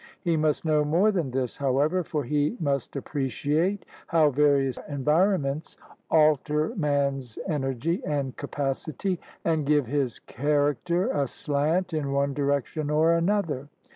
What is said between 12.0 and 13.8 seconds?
one direction or another.